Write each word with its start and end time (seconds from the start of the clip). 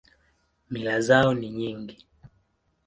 Mila 0.69 1.01
zao 1.01 1.33
ni 1.33 1.49
nyingi. 1.49 2.07